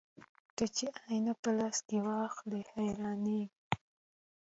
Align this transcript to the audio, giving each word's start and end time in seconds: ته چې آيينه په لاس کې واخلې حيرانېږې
ته 0.55 0.65
چې 0.75 0.85
آيينه 1.05 1.33
په 1.41 1.49
لاس 1.57 1.77
کې 1.87 1.97
واخلې 2.07 2.61
حيرانېږې 2.73 3.45